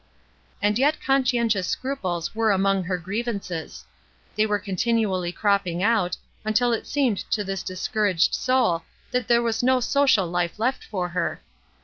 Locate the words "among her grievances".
2.51-3.85